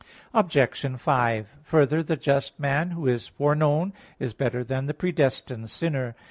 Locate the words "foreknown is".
3.27-4.33